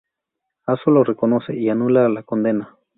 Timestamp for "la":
2.09-2.23